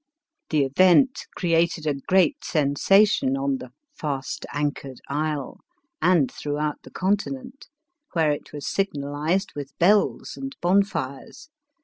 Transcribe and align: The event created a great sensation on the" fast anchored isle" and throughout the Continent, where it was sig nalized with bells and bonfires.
The 0.49 0.63
event 0.63 1.27
created 1.35 1.85
a 1.85 1.93
great 1.93 2.43
sensation 2.43 3.37
on 3.37 3.57
the" 3.59 3.69
fast 3.99 4.47
anchored 4.51 4.99
isle" 5.09 5.59
and 6.01 6.31
throughout 6.31 6.81
the 6.81 6.89
Continent, 6.89 7.67
where 8.13 8.31
it 8.31 8.51
was 8.51 8.65
sig 8.65 8.93
nalized 8.97 9.53
with 9.53 9.77
bells 9.77 10.35
and 10.37 10.55
bonfires. 10.59 11.49